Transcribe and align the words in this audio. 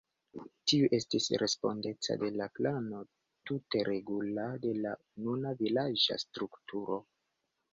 Tiu 0.71 0.85
estis 0.97 1.27
respondeca 1.41 2.15
de 2.23 2.31
la 2.39 2.47
plano 2.59 3.01
tute 3.51 3.83
regula 3.91 4.47
de 4.65 4.73
la 4.79 4.95
nuna 5.27 5.55
vilaĝa 5.61 6.19
strukturo. 6.25 6.99